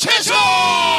[0.00, 0.89] 최초!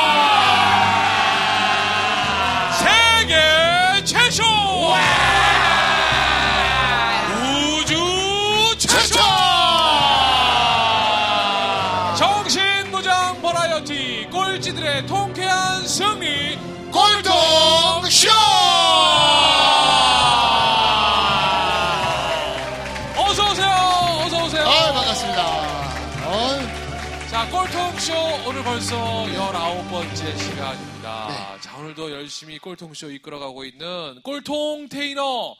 [31.92, 35.56] 오늘도 열심히 꼴통쇼 이끌어가고 있는 꼴통 테이너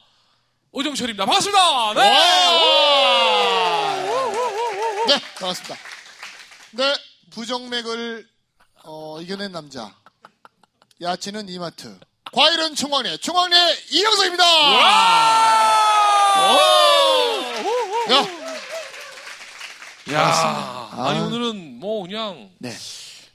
[0.70, 1.26] 오정철입니다.
[1.26, 1.94] 반갑습니다!
[1.94, 2.00] 네!
[5.08, 5.76] 네, 반갑습니다.
[6.72, 6.94] 네,
[7.30, 8.26] 부정맥을
[8.84, 9.94] 어, 이겨낸 남자.
[11.00, 11.98] 야채는 이마트.
[12.32, 13.18] 과일은 충황리.
[13.18, 13.56] 충황리
[13.90, 14.44] 이영석입니다.
[18.10, 18.26] 야,
[20.12, 21.24] 야, 아니 아.
[21.26, 22.70] 오늘은 뭐 그냥 네.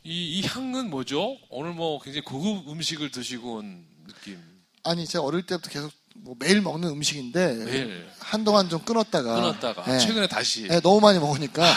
[0.10, 1.36] 이, 이 향은 뭐죠?
[1.50, 4.40] 오늘 뭐 굉장히 고급 음식을 드시고 온 느낌.
[4.84, 8.08] 아니 제가 어릴 때부터 계속 뭐 매일 먹는 음식인데 매일.
[8.20, 10.00] 한동안 좀 끊었다가 끊었다가 네.
[10.00, 10.64] 최근에 다시.
[10.68, 11.70] 네, 너무 많이 먹으니까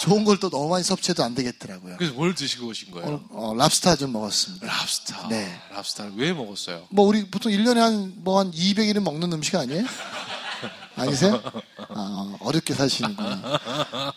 [0.00, 1.96] 좋은 걸 또 너무 많이 섭취해도 안 되겠더라고요.
[1.96, 3.08] 그래서 뭘 드시고 오신 거예요?
[3.08, 4.64] 오늘 어, 랍스타 좀 먹었습니다.
[4.66, 5.28] 랍스타.
[5.28, 5.60] 네.
[5.72, 6.86] 랍스타 왜 먹었어요?
[6.90, 9.84] 뭐 우리 보통 1년에 한 뭐 한 200일은 먹는 음식 아니에요?
[10.94, 11.42] 아니세요?
[11.88, 13.58] 아, 어렵게 사시는구나.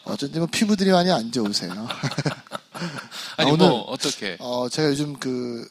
[0.03, 1.71] 어쩐지 뭐 피부들이 많이 안 좋으세요.
[3.37, 4.37] 아니 아, 오늘- 뭐 어떻게?
[4.39, 5.67] 어, 제가 요즘 그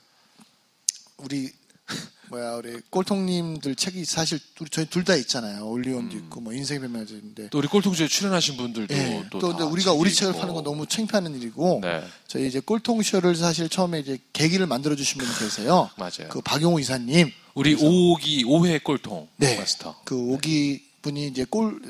[1.18, 1.50] 우리
[2.30, 5.66] 뭐야 우리 꼴통님들 책이 사실 우리 저희 둘 다 있잖아요.
[5.68, 7.50] 올리온도 있고 뭐 인생 변명자인데.
[7.50, 10.32] 또 우리 꼴통쇼에 출연하신 분들도 예, 또, 또 우리가 우리 책을.
[10.34, 12.02] 파는 건 너무 창피하는 일이고 네.
[12.26, 15.90] 저희 이제 꼴통쇼를 사실 처음에 이제 계기를 만들어 주신 분이 계세요.
[15.98, 16.28] 맞아요.
[16.30, 17.30] 그 박용호 이사님.
[17.54, 19.56] 우리 오기 오회 꼴통 네.
[19.58, 19.94] 마스터.
[20.04, 21.80] 그 오기 분이 이제 꼴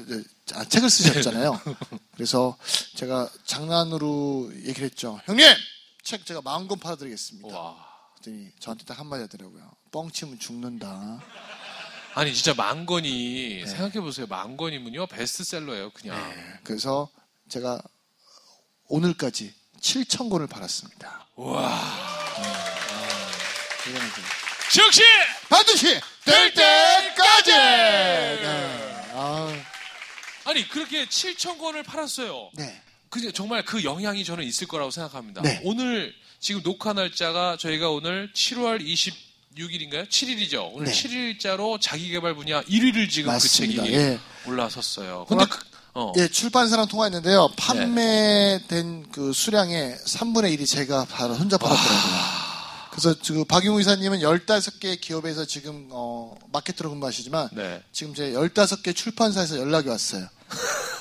[0.52, 1.60] 아, 책을 쓰셨잖아요.
[2.14, 2.56] 그래서
[2.96, 5.20] 제가 장난으로 얘기를 했죠.
[5.24, 5.46] 형님
[6.02, 7.48] 책 제가 마음 권 팔아드리겠습니다.
[7.58, 7.76] 와.
[8.16, 9.70] 그랬더니 저한테 딱 한마디 하더라고요.
[9.90, 11.22] 뻥치면 죽는다.
[12.14, 13.66] 아니 진짜 만 권이 네.
[13.66, 14.26] 생각해 보세요.
[14.26, 16.60] 만 권이면요 베스트셀러예요, 그냥.
[16.62, 17.08] 그래서
[17.48, 17.80] 제가
[18.88, 21.26] 오늘까지 7천 권을 팔았습니다.
[21.36, 21.80] 와.
[23.82, 24.22] 대단하죠.
[24.70, 25.02] 즉시
[25.48, 27.50] 반드시 될 때까지.
[27.50, 29.10] 네.
[29.14, 29.52] 아,
[30.44, 32.50] 아니 그렇게 7천 권을 팔았어요.
[32.54, 32.80] 네.
[33.08, 35.42] 그 정말 그 영향이 저는 있을 거라고 생각합니다.
[35.42, 35.60] 네.
[35.64, 40.08] 오늘 지금 녹화 날짜가 저희가 오늘 7월 26일인가요?
[40.08, 40.70] 7일이죠.
[40.72, 40.92] 오늘 네.
[40.92, 43.82] 7일자로 자기개발 분야 1위를 지금 맞습니다.
[43.82, 44.18] 그 책이 예.
[44.46, 45.26] 올라섰어요.
[45.28, 45.58] 근데 그,
[45.94, 46.12] 어.
[46.18, 47.50] 예, 출판사랑 통화했는데요.
[47.56, 52.43] 판매된 그 수량의 3분의 1이 제가 바로 혼자 팔았더라고요.
[52.94, 57.82] 그래서 그 박용우 이사님은 15개 기업에서 지금 어, 마케터로 근무하시지만 네.
[57.90, 60.28] 지금 제 15개 출판사에서 연락이 왔어요.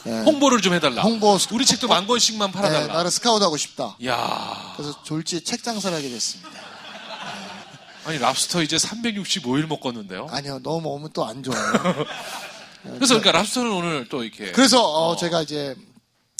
[0.07, 0.11] 예.
[0.25, 1.03] 홍보를 좀 해달라.
[1.03, 2.93] 홍보 우리 책도 만 권씩만 예, 팔아달라.
[2.93, 3.95] 나를 스카우트 하고 싶다.
[4.07, 6.49] 야 그래서 졸지에 책 장사를 하게 됐습니다.
[8.05, 10.27] 아니 랍스터 이제 365일 먹었는데요.
[10.31, 11.61] 아니요, 너무 먹으면 또 안 좋아요.
[12.95, 15.15] 그래서 그러니까 랍스터는 오늘 또 이렇게 그래서 어, 어.
[15.15, 15.75] 제가 이제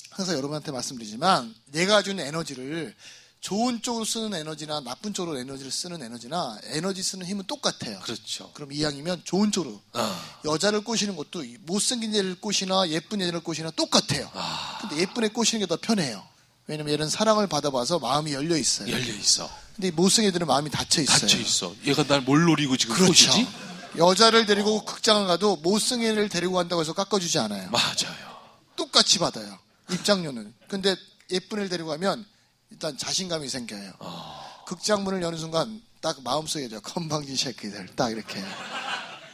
[0.09, 2.95] 항상 여러분한테 말씀드리지만 내가 주는 에너지를
[3.43, 7.99] 좋은 쪽으로 쓰는 에너지나 나쁜 쪽으로 에너지를 쓰는 에너지나 에너지 쓰는 힘은 똑같아요.
[7.99, 8.49] 그렇죠.
[8.53, 10.23] 그럼 이왕이면 좋은 쪽으로 아.
[10.45, 14.31] 여자를 꼬시는 것도 못생긴 애를 꼬시나 예쁜 애를 꼬시나 똑같아요.
[14.33, 14.77] 아.
[14.79, 16.25] 근데 예쁜 애 꼬시는 게 더 편해요.
[16.67, 18.89] 왜냐면 얘는 사랑을 받아봐서 마음이 열려 있어요.
[18.89, 19.49] 열려 있어.
[19.75, 21.19] 근데 이 못생긴 애들은 마음이 닫혀 있어요.
[21.19, 21.75] 닫혀 있어.
[21.85, 23.11] 얘가 날 뭘 노리고 지금 그렇죠.
[23.29, 23.45] 꼬시지?
[23.97, 27.69] 여자를 데리고 극장을 가도 못생긴 애를 데리고 간다고 해서 깎아주지 않아요.
[27.71, 28.15] 맞아요.
[28.77, 29.59] 똑같이 받아요.
[29.91, 30.53] 입장료는.
[30.69, 30.95] 근데
[31.31, 32.25] 예쁜 애를 데리고 가면
[32.73, 33.93] 일단 자신감이 생겨요.
[34.65, 38.43] 극장 문을 여는 순간 딱 마음속에 저 건방진 새끼들 딱 이렇게.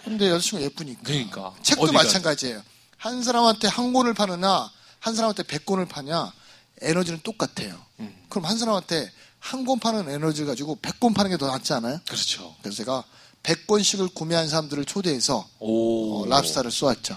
[0.04, 1.02] 근데 여자친구 예쁘니까.
[1.04, 1.54] 그러니까.
[1.64, 2.62] 책도 어디가- 마찬가지예요.
[2.98, 4.70] 한 사람한테 한 권을 파느냐,
[5.00, 6.34] 한 사람한테 백 권을 파냐,
[6.82, 7.82] 에너지는 똑같아요.
[8.02, 8.14] 음.
[8.28, 12.02] 그럼 한 사람한테 한 권 파는 에너지 가지고 백 권 파는 게 더 낫지 않아요?
[12.10, 12.56] 그렇죠.
[12.62, 13.06] 그래서 제가
[13.42, 16.24] 백 권씩을 구매한 사람들을 초대해서 오.
[16.24, 17.14] 어, 랍스타를 쏘았죠.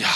[0.00, 0.08] 야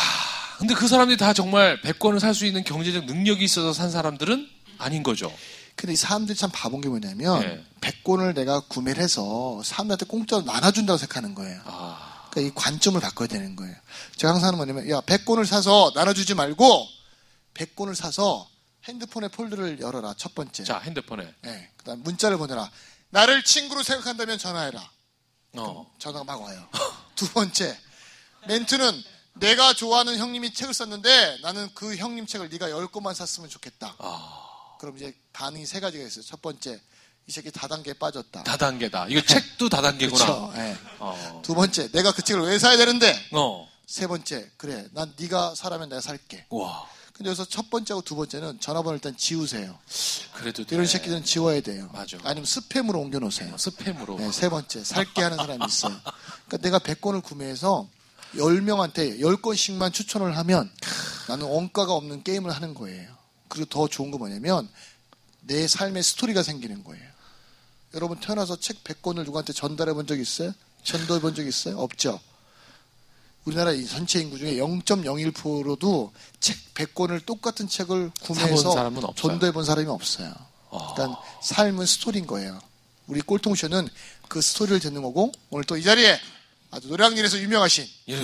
[0.59, 5.03] 근데 그 사람들이 다 정말 100권을 살 수 있는 경제적 능력이 있어서 산 사람들은 아닌
[5.03, 5.33] 거죠.
[5.77, 7.65] 근데 이 사람들이 참 바본 게 뭐냐면 네.
[7.81, 11.61] 100권을 내가 구매를 해서 사람들한테 공짜로 나눠준다고 생각하는 거예요.
[11.65, 13.75] 아, 그러니까 이 관점을 바꿔야 되는 거예요.
[14.17, 16.87] 제가 항상 하는 뭐냐면 야 100권을 사서 나눠주지 말고
[17.55, 18.49] 100권을 사서
[18.89, 20.65] 핸드폰의 폴더를 열어라 첫 번째.
[20.65, 21.33] 자, 핸드폰에.
[21.43, 22.69] 네, 그다음 문자를 보내라.
[23.11, 24.91] 나를 친구로 생각한다면 전화해라.
[25.59, 25.91] 어.
[25.99, 26.69] 전화가 막 와요.
[27.15, 27.79] 두 번째
[28.47, 29.03] 멘트는
[29.35, 33.95] 내가 좋아하는 형님이 책을 썼는데 나는 그 형님 책을 네가 열 권만 샀으면 좋겠다.
[33.99, 34.48] 아,
[34.79, 36.25] 그럼 이제 반응이 세 가지가 있어요.
[36.25, 36.81] 첫 번째
[37.27, 38.43] 이 새끼 다단계에 빠졌다.
[38.45, 39.09] 다단계다.
[39.09, 40.25] 이거 책도 다단계구나.
[40.25, 40.53] 그렇죠.
[40.57, 40.77] 예.
[40.99, 41.43] 어.
[41.45, 43.69] 두 번째 내가 그 책을 왜 사야 되는데 어.
[43.87, 46.47] 세 번째 그래 난 네가 사라면 내가 살게.
[46.51, 46.89] 와.
[47.13, 49.77] 근데 여기서 첫 번째하고 두 번째는 전화번호 일단 지우세요.
[50.35, 50.77] 그래도 돼.
[50.77, 51.91] 이런 새끼들은 지워야 돼요.
[51.93, 52.17] 맞아.
[52.23, 53.57] 아니면 스팸으로 옮겨놓으세요.
[53.57, 54.19] 스팸으로.
[54.19, 55.97] 네, 세 번째, 살게 하는 사람이 있어요.
[56.47, 57.89] 그러니까 내가 100권을 구매해서
[58.37, 60.71] 10명한테 10권씩만 추천을 하면
[61.27, 63.18] 나는 원가가 없는 게임을 하는 거예요.
[63.49, 64.69] 그리고 더 좋은 거 뭐냐면
[65.41, 67.05] 내 삶의 스토리가 생기는 거예요.
[67.95, 70.53] 여러분 태어나서 책 100권을 누구한테 전달해 본 적 있어요?
[70.85, 71.79] 전도해 본 적 있어요?
[71.79, 72.21] 없죠?
[73.45, 78.75] 우리나라 이 전체 인구 중에 0.01%도 책 100권을 똑같은 책을 구매해서.
[79.17, 80.35] 전도해 본 사람이 없어요.
[80.71, 80.93] 아.
[80.95, 82.61] 그러니까 삶은 스토리인 거예요.
[83.07, 83.89] 우리 꼴통쇼는
[84.29, 86.21] 그 스토리를 듣는 거고 오늘 또 이 자리에
[86.71, 88.23] 아주 노량진에서 유명하신 예.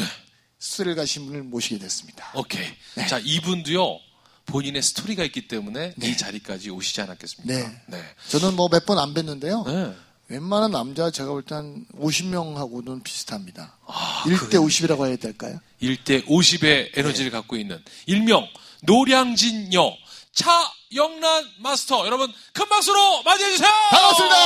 [0.58, 2.30] 스토리를 가지신 분을 모시게 됐습니다.
[2.34, 2.66] 오케이.
[2.96, 3.06] 네.
[3.06, 3.98] 자, 이분도요.
[4.46, 7.54] 본인의 스토리가 있기 때문에 이 자리까지 오시지 않았겠습니까?
[7.68, 7.80] 네.
[7.86, 8.02] 네.
[8.28, 9.66] 저는 뭐 몇 번 안 뵀는데요.
[9.66, 9.94] 네.
[10.28, 13.76] 웬만한 남자 제가 볼 때 한 50명하고는 비슷합니다.
[13.86, 15.58] 아, 1대 50이라고 해야 될까요?
[15.82, 18.46] 1대 50의 에너지를 갖고 있는 일명
[18.82, 19.96] 노량진여
[20.34, 23.68] 차영란 마스터 여러분 큰 박수로 맞이해 주세요.
[23.90, 24.36] 반갑습니다.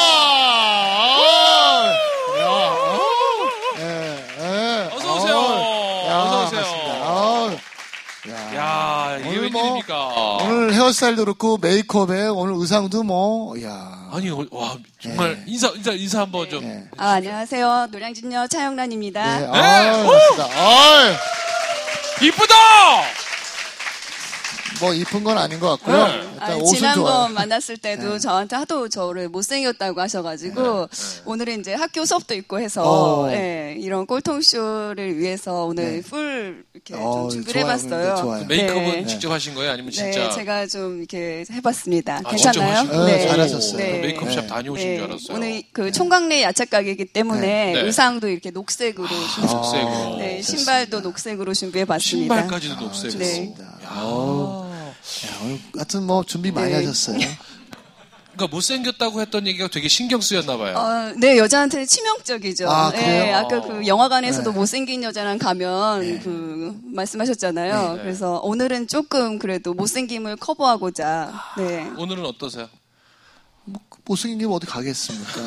[2.41, 2.99] 야,
[3.79, 3.83] 예,
[4.39, 4.91] 예.
[4.95, 5.37] 어서 오세요.
[6.09, 6.63] 야, 어서 오세요.
[6.63, 6.93] 반갑습니다.
[7.05, 7.57] 아우,
[8.29, 8.55] 야,
[9.21, 10.07] 야, 이게 오늘 뭐 웬일입니까?
[10.43, 14.09] 오늘 헤어스타일도 그렇고 메이크업에 오늘 의상도 뭐, 야.
[14.13, 16.85] 아니 와 정말 인사 인사 인사 한번 좀 네.
[16.97, 17.89] 아, 안녕하세요.
[17.91, 19.39] 노량진여 차영란입니다.
[19.41, 20.45] 네, 아유, 반갑습니다.
[20.63, 21.15] 아유,
[22.23, 22.55] 이쁘다.
[24.81, 26.07] 뭐 이쁜 건 아닌 것 같고요.
[26.07, 26.15] 네.
[26.35, 27.29] 일단 아니, 옷은 지난번 좋아요.
[27.35, 28.19] 만났을 때도 네.
[28.19, 30.89] 저한테 하도 저를 못생겼다고 하셔가지고
[31.25, 33.31] 오늘은 이제 학교 수업도 있고 해서 어.
[33.33, 36.01] 예, 이런 꼴통쇼를 위해서 오늘 네.
[36.03, 37.73] 풀 이렇게 어, 좀 준비를 좋아요.
[37.73, 38.45] 해봤어요.
[38.49, 39.07] 메이크업은 네.
[39.07, 39.73] 직접 하신 거예요?
[39.73, 42.21] 아니면 진짜 네, 제가 좀 이렇게 해봤습니다.
[42.25, 42.87] 아, 괜찮나요?
[42.89, 43.05] 거예요?
[43.07, 43.77] 네, 잘하셨어요.
[43.79, 43.99] 네.
[43.99, 44.47] 메이크업샵 네.
[44.47, 45.37] 다녀오신 네, 줄 알았어요.
[45.37, 47.81] 오늘 그 총각내 야채 가게이기 때문에 네.
[47.81, 50.17] 의상도 이렇게 녹색으로 준- 녹색으로.
[50.19, 52.35] 네, 신발도 녹색으로 준비해봤습니다.
[52.35, 53.19] 신발까지도 녹색으로.
[53.19, 53.55] 네.
[55.27, 55.31] 야.
[55.31, 56.77] 야, 오늘 하여튼 뭐 준비 많이 네.
[56.77, 57.19] 하셨어요.
[58.35, 60.77] 그러니까 못생겼다고 했던 얘기가 되게 신경 쓰였나 봐요.
[60.77, 62.71] 어, 네, 여자한테는 치명적이죠.
[62.71, 62.93] 아?
[62.93, 64.57] 네, 아까 그 영화관에서도 네.
[64.57, 66.19] 못생긴 여자랑 가면 네.
[66.21, 67.95] 그 말씀하셨잖아요.
[67.97, 68.03] 네.
[68.03, 71.33] 그래서 오늘은 조금 그래도 못생김을 커버하고자.
[71.59, 71.91] 네.
[71.97, 72.69] 오늘은 어떠세요?
[73.65, 75.41] 뭐, 못생긴 게 어디 가겠습니까?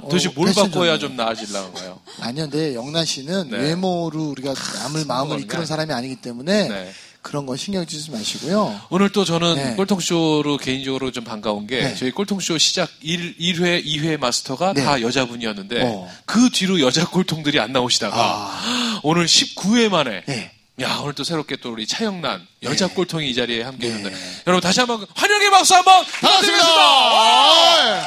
[0.00, 0.10] 뭐.
[0.10, 0.98] 도대체 어, 뭘 패션 바꿔야.
[0.98, 2.00] 좀 나아질랑가요?
[2.20, 3.58] 아니요, 근데 영란 씨는 네.
[3.58, 6.92] 외모로 우리가 남을 마음을 그런 게 이끄는 사람이 아니기 때문에 네.
[7.26, 8.80] 그런 거 신경 쓰지 마시고요.
[8.88, 9.74] 오늘 또 저는 네.
[9.74, 11.94] 꼴통쇼로 개인적으로 좀 반가운 게 네.
[11.96, 14.84] 저희 꼴통쇼 시작 1, 1회, 2회 마스터가 네.
[14.84, 16.08] 다 여자분이었는데 어.
[16.24, 20.52] 그 뒤로 여자 꼴통들이 안 나오시다가 오늘 19회 만에 네.
[20.80, 22.94] 야 오늘 또 새롭게 또 우리 차영란 여자 네.
[22.94, 24.16] 꼴통이 이 자리에 함께 했는데 네.
[24.46, 26.80] 여러분 다시 한번 환영의 박수 한번 부탁드리겠습니다.
[26.80, 28.06] 아!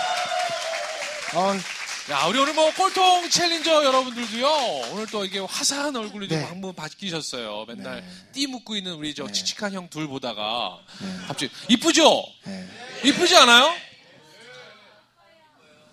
[2.09, 4.47] 아, 야, 우리 오늘 뭐 꼴통 챌린저 여러분들도요.
[4.93, 6.43] 오늘 또 이게 화사한 얼굴이 좀 네.
[6.43, 7.65] 한번 바뀌셨어요.
[7.67, 8.07] 맨날 네.
[8.31, 10.79] 띠 묶고 있는 우리 저 칙칙한 형 둘 보다가
[11.27, 12.23] 갑자기 이쁘죠?
[12.45, 12.67] 네.
[13.05, 13.73] 이쁘지 않아요?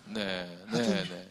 [0.06, 1.28] 네, 네, 네.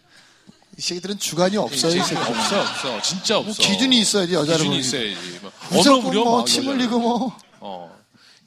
[0.78, 1.96] 이 새끼들은 주관이 없어요.
[1.96, 2.28] 이 새끼들은.
[2.28, 3.02] 없어, 없어.
[3.02, 3.64] 진짜 뭐 없어.
[3.64, 5.40] 기준이 있어야지 여자를 기준이 있어야지.
[5.42, 6.68] 뭐 언어 무려 뭐막 침.
[6.68, 7.38] 흘리고 뭐.
[7.60, 7.95] 어.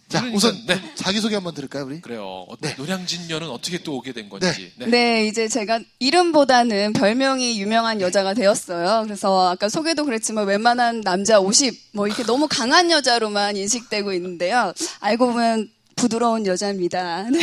[0.08, 0.80] 자, 그러니까, 우선 네.
[0.94, 2.00] 자기 소개 한번 들을까요, 우리?
[2.00, 2.46] 그래요.
[2.48, 2.74] 어, 네.
[2.78, 4.72] 노량진녀는 어떻게 또 오게 된 건지.
[4.76, 4.86] 네.
[4.86, 9.02] 네, 이제 제가 이름보다는 별명이 유명한 여자가 되었어요.
[9.04, 14.72] 그래서 아까 소개도 그랬지만 웬만한 남자 50, 뭐 이렇게 너무 강한 여자로만 인식되고 있는데요.
[15.00, 17.24] 알고 보면 부드러운 여자입니다.
[17.30, 17.38] 네.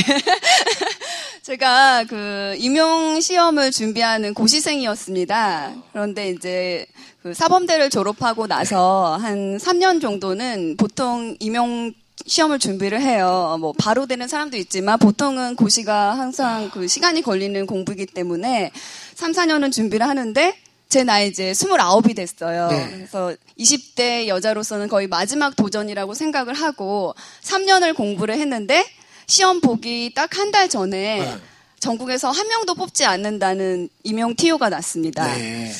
[1.43, 5.73] 제가 그 임용 시험을 준비하는 고시생이었습니다.
[5.91, 6.87] 그런데 이제
[7.21, 11.93] 그 사범대를 졸업하고 나서 한 3년 정도는 보통 임용
[12.25, 13.57] 시험을 준비를 해요.
[13.59, 18.71] 뭐 바로 되는 사람도 있지만 보통은 고시가 항상 그 시간이 걸리는 공부이기 때문에
[19.15, 20.57] 3, 4년은 준비를 하는데
[20.87, 22.67] 제 나이 이제 29이 됐어요.
[22.69, 22.89] 네.
[22.91, 28.85] 그래서 20대 여자로서는 거의 마지막 도전이라고 생각을 하고 3년을 공부를 했는데
[29.27, 31.37] 시험 보기 딱 한 달 전에 네.
[31.79, 35.27] 전국에서 한 명도 뽑지 않는다는 임용 TO가 났습니다.
[35.35, 35.71] 네.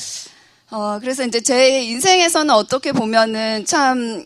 [0.70, 4.24] 어, 그래서 이제 제 인생에서는 어떻게 보면은 참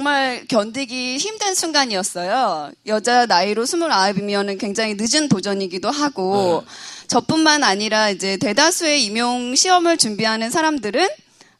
[0.00, 2.70] 정말 견디기 힘든 순간이었어요.
[2.86, 6.62] 여자 나이로 29이면 굉장히 늦은 도전이기도 하고,
[7.08, 11.08] 저뿐만 아니라 이제 대다수의 임용 시험을 준비하는 사람들은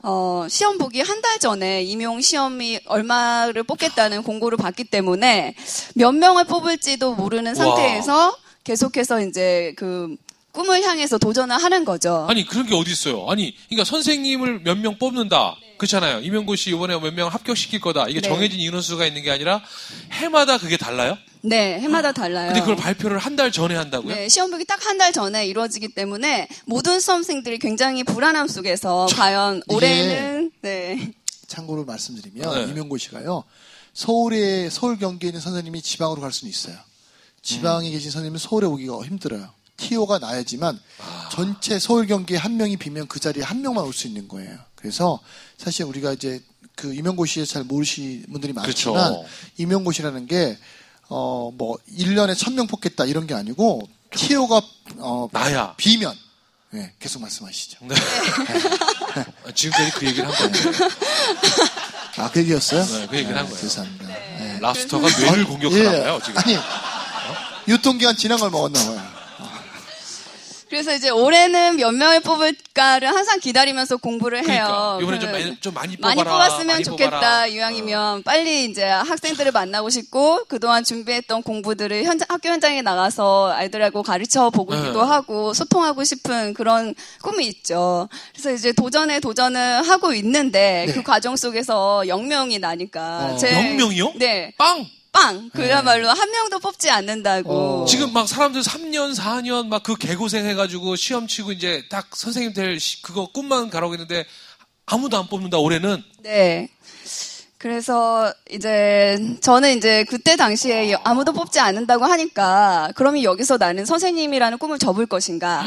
[0.04, 5.56] 어, 시험 보기 한 달 전에 임용 시험이 얼마를 뽑겠다는 공고를 받기 때문에
[5.96, 10.14] 몇 명을 뽑을지도 모르는 상태에서 계속해서 이제 그
[10.52, 12.26] 꿈을 향해서 도전을 하는 거죠.
[12.30, 13.26] 아니 그런 게 어디 있어요?
[13.28, 15.56] 아니, 그러니까 선생님을 몇 명 뽑는다.
[15.80, 16.20] 그렇잖아요.
[16.20, 18.06] 임용고 씨 이번에 몇 명 합격시킬 거다.
[18.08, 18.28] 이게 네.
[18.28, 19.62] 정해진 인원수가 있는 게 아니라
[20.12, 21.16] 해마다 그게 달라요?
[21.42, 22.48] 네, 해마다 달라요.
[22.48, 24.14] 근데 그걸 발표를 한 달 전에 한다고요?
[24.14, 29.62] 네, 시험 보기 딱 한 달 전에 이루어지기 때문에 모든 수험생들이 굉장히 불안함 속에서 과연
[29.68, 31.12] 올해는 네.
[31.46, 32.70] 참고로 말씀드리면 네.
[32.70, 33.44] 임용고 씨가요.
[33.94, 36.76] 서울에 서울 경기에 있는 선생님이 지방으로 갈 수는 있어요.
[37.42, 37.92] 지방에 음.
[37.92, 39.48] 계신 선생님은 서울에 오기가 힘들어요.
[39.78, 41.28] TO가 나야지만 아.
[41.32, 44.58] 전체 서울 경기에 한 명이 비면 그 자리에 한 명만 올 수 있는 거예요.
[44.80, 45.20] 그래서
[45.58, 46.42] 사실 우리가 이제
[46.74, 49.24] 그 임용고시에 잘 모르시는 분들이 많지만 그쵸.
[49.58, 50.58] 임용고시라는 게
[51.12, 53.82] 어 뭐 1년에 1000명 뽑겠다 이런 게 아니고
[54.14, 54.62] TO가
[54.98, 55.74] 어 나야.
[55.76, 56.14] 비면
[56.70, 57.78] 네, 계속 말씀하시죠.
[57.82, 57.94] 네.
[59.44, 60.72] 아, 지금까지 그 얘기를 한 거예요.
[62.18, 62.84] 아, 그 얘기였어요?
[62.84, 63.60] 네, 그 얘기를 한 거예요.
[63.60, 64.06] 죄송합니다.
[64.06, 64.58] 네.
[64.60, 66.00] 랍스터가 뇌를 공격하나 예.
[66.04, 66.38] 봐요, 지금.
[66.38, 66.56] 아니,
[67.66, 69.09] 유통기한 지난 걸 먹었나 봐요.
[70.70, 74.98] 그래서 이제 올해는 몇 명을 뽑을까를 항상 기다리면서 공부를 해요.
[74.98, 76.30] 그러니까 이번에 좀 그- 많이, 좀 많이 많이 뽑아라.
[76.36, 77.46] 뽑았으면 많이 좋겠다 뽑아라.
[77.48, 84.50] 이왕이면 빨리 이제 학생들을 만나고 싶고 그동안 준비했던 공부들을 현장 학교 현장에 나가서 아이들하고 가르쳐
[84.50, 85.08] 보기도 네.
[85.10, 88.08] 하고 소통하고 싶은 그런 꿈이 있죠.
[88.32, 90.92] 그래서 이제 도전에 도전을 하고 있는데 네.
[90.92, 93.36] 그 과정 속에서 영명이 나니까 어.
[93.36, 94.12] 제- 영명이요?
[94.16, 94.54] 네.
[94.56, 94.86] 빵!
[95.12, 97.84] 빵 그야말로 한 명도 뽑지 않는다고 어.
[97.86, 102.78] 지금 막 사람들 3년, 4년 막 그 개고생 해가지고 시험 치고 이제 딱 선생님 될
[102.78, 104.24] 시- 그거 꿈만 가라고 했는데
[104.86, 106.02] 아무도 안 뽑는다, 올해는.
[106.22, 106.68] 네.
[107.58, 114.78] 그래서 이제 저는 이제 그때 당시에 아무도 뽑지 않는다고 하니까 그러면 여기서 나는 선생님이라는 꿈을
[114.78, 115.64] 접을 것인가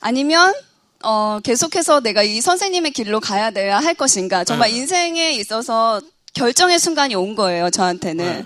[0.00, 0.52] 아니면
[1.02, 4.76] 어 계속해서 내가 이 선생님의 길로 가야 돼야 할 것인가 정말 네.
[4.76, 6.00] 인생에 있어서
[6.34, 8.44] 결정의 순간이 온 거예요 저한테는 네.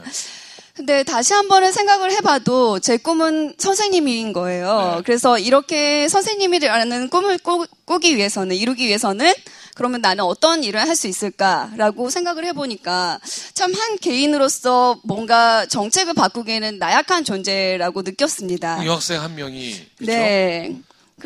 [0.74, 4.96] 근데 다시 한 번은 생각을 해봐도 제 꿈은 선생님인 거예요.
[4.96, 5.02] 네.
[5.06, 9.32] 그래서 이렇게 선생님이라는 꿈을 꾸, 꾸기 위해서는, 이루기 위해서는
[9.74, 13.18] 그러면 나는 어떤 일을 할 수 있을까라고 생각을 해보니까
[13.54, 18.84] 참 한 개인으로서 뭔가 정책을 바꾸기에는 나약한 존재라고 느꼈습니다.
[18.84, 19.72] 여학생 한 명이.
[19.96, 20.12] 그죠?
[20.12, 20.76] 네.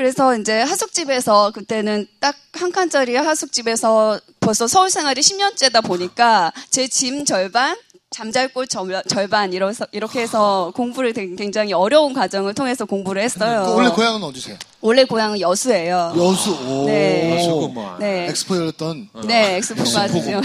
[0.00, 7.24] 그래서 이제 하숙집에서 그때는 딱 한 칸짜리 하숙집에서 벌써 서울 생활이 10년째다 보니까 제 짐
[7.24, 7.76] 절반,
[8.10, 13.62] 잠잘 곳 절- 절반 이래서 이렇게 해서 공부를 굉장히 어려운 과정을 통해서 공부를 했어요.
[13.66, 14.56] 그 원래 고향은 어디세요?
[14.80, 16.14] 원래 고향은 여수예요.
[16.18, 16.50] 여수.
[16.50, 16.86] 오.
[16.86, 17.36] 네.
[17.38, 17.98] 여수구만.
[18.00, 18.26] 네.
[18.28, 19.08] 엑스포 열렸던.
[19.26, 20.40] 네, 엑스포 맞죠.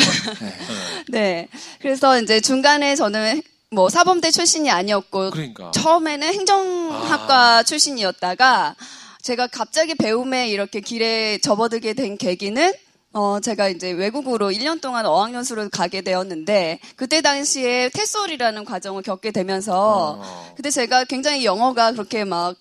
[1.09, 1.47] 네.
[1.81, 5.71] 그래서 이제 중간에 저는 뭐 사범대 출신이 아니었고 그러니까.
[5.71, 8.75] 처음에는 행정학과 출신이었다가
[9.25, 12.71] 제가 갑자기 배움에 이렇게 길에 접어들게 된 계기는
[13.11, 20.19] 어, 제가 이제 외국으로 1년 동안 어학연수를 가게 되었는데, 그때 당시에 테솔이라는 과정을 겪게 되면서,
[20.21, 20.53] 어.
[20.55, 22.55] 그때 제가 굉장히 영어가 그렇게 막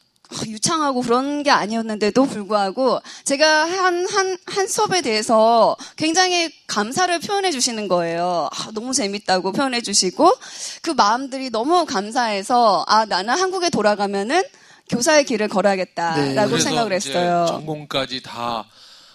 [0.47, 7.89] 유창하고 그런 게 아니었는데도 불구하고, 제가 한, 한, 한 수업에 대해서 굉장히 감사를 표현해 주시는
[7.89, 8.49] 거예요.
[8.53, 10.33] 아, 너무 재밌다고 표현해 주시고,
[10.83, 14.41] 그 마음들이 너무 감사해서, 아, 나는 한국에 돌아가면은
[14.91, 16.63] 교사의 길을 걸어야겠다라고 네.
[16.63, 17.47] 생각을 했어요.
[17.49, 18.67] 전공까지 다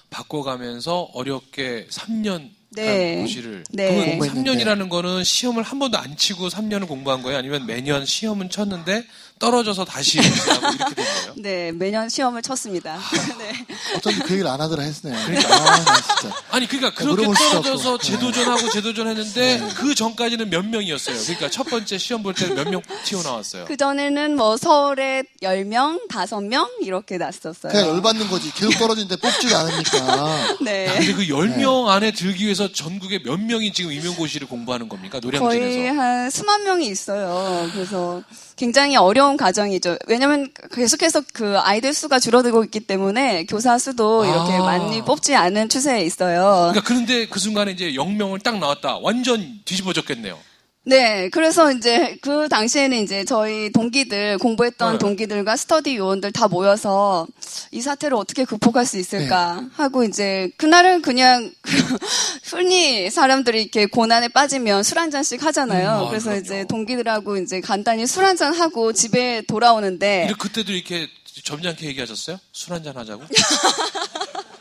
[0.09, 3.21] 바꿔가면서 어렵게 3년 네.
[3.21, 3.63] 고시를.
[3.71, 3.87] 네.
[3.89, 4.63] 그러면 공부했는데.
[4.63, 7.39] 3년이라는 거는 시험을 한 번도 안 치고 3년을 공부한 거예요?
[7.39, 9.05] 아니면 매년 시험은 쳤는데
[9.39, 11.33] 떨어져서 다시 이렇게 된 거예요?
[11.37, 12.99] 네, 매년 시험을 쳤습니다.
[13.39, 13.53] 네.
[13.95, 15.15] 어쩐지 그 얘기를 안 하더라 했네요.
[15.15, 16.35] 아, 나 진짜.
[16.51, 18.03] 아니 그러니까 그렇게 떨어져서 없고.
[18.03, 21.17] 재도전하고 재도전했는데 그 전까지는 몇 명이었어요.
[21.21, 23.65] 그러니까 첫 번째 시험 볼 때는 몇명 튀어나왔어요.
[23.65, 27.71] 그 전에는 뭐 서울에 10명, 5명 이렇게 났었어요.
[27.71, 28.51] 그냥 열받는 거지.
[28.53, 30.57] 계속 떨어지는데 뽑지도 않으니까.
[30.61, 30.87] 네.
[30.87, 35.19] 야, 근데 그 10명 안에 들기 위해서 전국에 몇 명이 지금 임용고시를 공부하는 겁니까?
[35.19, 36.01] 거의 노량진에서.
[36.01, 37.69] 한 수만 명이 있어요.
[37.73, 38.21] 그래서
[38.55, 39.97] 굉장히 어려운 과정이죠.
[40.07, 44.59] 왜냐면 계속해서 그 아이들 수가 줄어들고 있기 때문에 교사 수도 이렇게 아.
[44.59, 46.71] 많이 뽑지 않은 추세에 있어요.
[46.71, 48.97] 그러니까 그런데 그 순간에 이제 0명을 딱 나왔다.
[48.97, 50.37] 완전 뒤집어졌겠네요.
[50.85, 54.97] 네, 그래서 이제 그 당시에는 이제 저희 동기들, 공부했던 네.
[54.99, 57.27] 동기들과 스터디 요원들 다 모여서
[57.71, 61.51] 이 사태를 어떻게 극복할 수 있을까 하고 이제 그날은 그냥
[62.45, 65.89] 흔히 사람들이 이렇게 고난에 빠지면 술 한 잔씩 하잖아요.
[65.89, 66.41] 음, 아, 그래서 그럼요.
[66.41, 71.07] 이제 동기들하고 이제 간단히 술 한 잔 하고 집에 돌아오는데 근데 그때도 이렇게
[71.43, 72.39] 점잖게 얘기하셨어요?
[72.51, 73.23] 술 한 잔 하자고?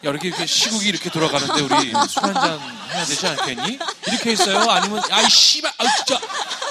[0.05, 2.61] 야, 이렇게, 이렇게 시국이 이렇게 돌아가는데 우리 술 한 잔
[2.93, 3.79] 해야 되지 않겠니?
[4.07, 4.61] 이렇게 했어요?
[4.71, 6.21] 아니면, 아이, 씨발, 아, 진짜,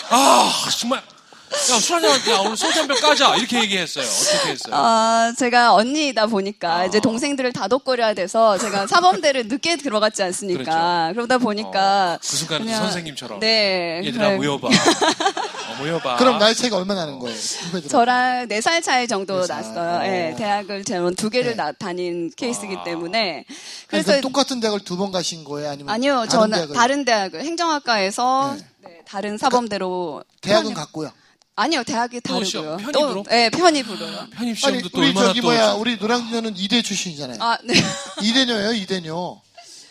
[0.09, 1.03] 아, 정말.
[1.49, 3.35] 야, 술 한잔, 야, 오늘 소주 한 병 까자.
[3.37, 4.05] 이렇게 얘기했어요.
[4.05, 4.73] 어떻게 했어요?
[4.75, 6.85] 아, 제가 언니이다 보니까 아.
[6.85, 11.11] 이제 동생들을 다독거려야 돼서 제가 사범대를 늦게 들어갔지 않습니까?
[11.13, 13.39] 그러다 보니까 어, 그 순간에 또 그냥- 선생님처럼.
[13.39, 14.01] 네.
[14.05, 14.35] 얘들아, 네.
[14.37, 14.67] 모여봐.
[14.67, 16.15] 어, 모여봐.
[16.17, 17.35] 그럼 나이 차이가 얼마나 나는 거예요?
[17.35, 17.89] 후배들은?
[17.89, 19.61] 저랑 네 살 차이 정도 네 살.
[19.61, 19.99] 났어요.
[20.01, 20.05] 어.
[20.05, 21.55] 예, 대학을 저는 두 개를 네.
[21.57, 22.83] 나- 다닌 케이스이기 아.
[22.83, 23.45] 때문에.
[23.45, 23.45] 아니,
[23.87, 25.69] 그래서 그럼 똑같은 대학을 두 번 가신 거예요?
[25.69, 26.75] 아니면 아니요, 다른 저는 대학을?
[26.75, 28.65] 다른 대학을 행정학과에서 네.
[28.89, 31.11] 네, 다른 사범대로 대학은 편입- 갔고요.
[31.57, 32.91] 아니요, 대학이 또 시험, 다르고요.
[32.91, 33.23] 편입으로?
[33.23, 34.27] 또, 네, 편입으로요.
[34.37, 35.47] 편입 아니 시험도 또 우리 얼마나 저기 또.
[35.47, 37.37] 뭐야 우리 노량진은 이대 출신이잖아요.
[37.41, 37.73] 아, 네.
[38.21, 39.41] 이대녀예요 이대녀.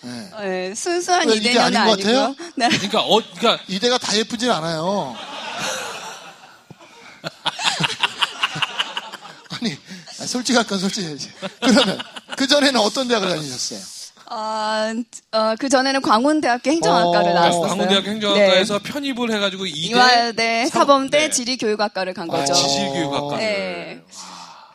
[0.03, 0.31] 네.
[0.71, 2.25] 예, 순수한 이대녀는 아닌 것 같아요?
[2.27, 2.51] 아니고요.
[2.55, 2.69] 네.
[2.69, 5.17] 그러니까 어, 그러니까 이대가 다 예쁘진 않아요.
[9.51, 9.77] 아니,
[10.25, 11.33] 솔직할 건 솔직해야지.
[11.61, 11.99] 그러면,
[12.37, 13.81] 그 전에는 어떤 대학을 다니셨어요?
[14.29, 14.93] 아,
[15.33, 17.69] 어, 그 전에는 광운대학교 행정학과를 어, 나왔었어요.
[17.69, 21.31] 광운대학 행정학과에서 편입을 해가지고 이대 사범대 네.
[21.31, 22.53] 지리교육학과를 간 거죠.
[22.53, 22.57] 어.
[22.57, 23.37] 지질교육학과.
[23.37, 24.01] 네.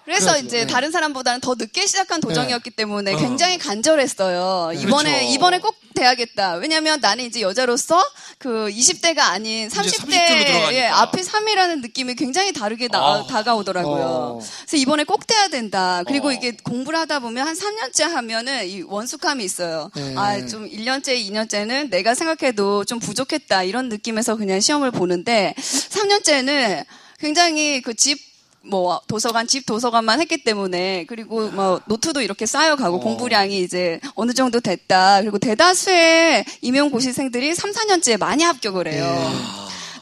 [0.03, 0.67] 그래서 그래가지고, 이제 네.
[0.67, 3.17] 다른 사람보다는 더 늦게 시작한 도전이었기 때문에 어.
[3.17, 4.71] 굉장히 간절했어요.
[4.79, 5.33] 이번에 그렇죠.
[5.33, 6.55] 이번에 꼭 돼야겠다.
[6.55, 8.01] 왜냐면 나는 이제 여자로서
[8.39, 10.73] 그 20대가 아닌 30대 30대 로 들어가니까.
[10.73, 13.27] 예, 앞에 3이라는 느낌이 굉장히 다르게 나- 어.
[13.27, 14.03] 다가오더라고요.
[14.03, 14.39] 어.
[14.61, 16.01] 그래서 이번에 꼭 돼야 된다.
[16.07, 16.31] 그리고 어.
[16.31, 19.91] 이게 공부를 하다 보면 한 3년째 하면은 이 원숙함이 있어요.
[19.95, 20.15] 네.
[20.17, 23.63] 아, 좀 1년째, 2년째는 내가 생각해도 좀 부족했다.
[23.63, 26.85] 이런 느낌에서 그냥 시험을 보는데 3년째는
[27.19, 28.30] 굉장히 그집
[28.63, 34.59] 뭐 도서관 집 도서관만 했기 때문에 그리고 뭐 노트도 이렇게 쌓여가고 공부량이 이제 어느 정도
[34.59, 39.31] 됐다 그리고 대다수의 임용고시생들이 3, 4년째 많이 합격을 해요.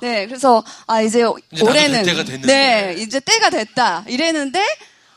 [0.02, 2.48] 네, 그래서 아 이제, 이제 올해는 될 때가 됐는데.
[2.48, 4.62] 네 이제 때가 됐다 이랬는데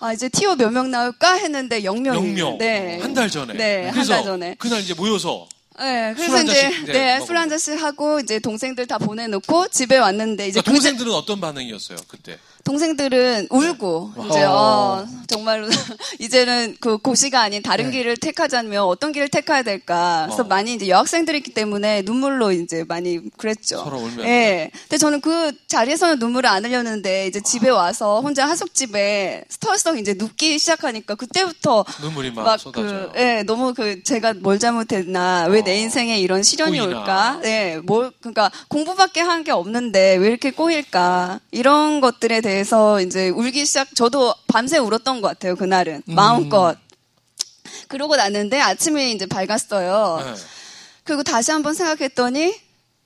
[0.00, 2.98] 아 이제 티오 몇 명 나올까 했는데 0명이 영명 네.
[3.00, 3.54] 한 달 전에.
[3.54, 4.54] 네, 한 달 전에.
[4.58, 5.46] 그날 이제 모여서
[5.78, 7.20] 네, 그래서 술한 이제 네, 네.
[7.24, 11.98] 술 한 잔씩 하고 이제 동생들 다 보내놓고 집에 왔는데 이제 그러니까 동생들은 어떤 반응이었어요
[12.08, 12.38] 그때?
[12.64, 14.52] 동생들은 울고 이제 어.
[14.52, 15.66] 어, 정말로
[16.20, 20.24] 이제는 그 고시가 아닌 다른 길을 택하자면 어떤 길을 택해야 될까.
[20.26, 20.46] 그래서 어.
[20.46, 23.78] 많이 이제 여학생들이기 때문에 눈물로 이제 많이 그랬죠.
[23.78, 24.24] 서로 울면서.
[24.24, 24.70] 예.
[24.82, 30.58] 근데 저는 그 자리에서는 눈물을 안 흘렸는데 이제 집에 와서 혼자 하숙집에 스털썩 이제 눕기
[30.58, 33.10] 시작하니까 그때부터 눈물이 막, 막 쏟아져요.
[33.12, 35.74] 그, 예, 너무 그, 제가 뭘 잘못했나, 왜내 어.
[35.74, 36.98] 인생에 이런 시련이 꼬이나.
[37.00, 43.00] 올까, 예, 뭘, 그러니까 공부밖에 한 게 없는데 왜 이렇게 꼬일까, 이런 것들에 대해 서
[43.00, 46.02] 이제 울기 시작, 저도 밤새 울었던 것 같아요, 그날은.
[46.08, 46.14] 음.
[46.14, 46.76] 마음껏.
[47.88, 50.22] 그러고 났는데 아침에 이제 밝았어요.
[50.24, 50.34] 네.
[51.04, 52.54] 그리고 다시 한번 생각했더니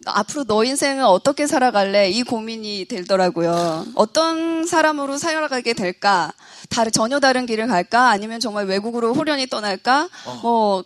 [0.04, 2.10] 앞으로 너 인생을 어떻게 살아갈래?
[2.10, 3.86] 이 고민이 들더라고요.
[3.94, 6.32] 어떤 사람으로 살아가게 될까?
[6.68, 8.10] 다른 전혀 다른 길을 갈까?
[8.10, 10.08] 아니면 정말 외국으로 호련히 떠날까?
[10.26, 10.38] 어.
[10.42, 10.84] 뭐